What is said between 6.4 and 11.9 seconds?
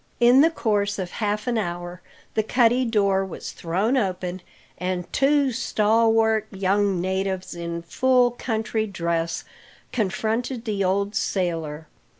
young natives, in full country dress, confronted the old sailor.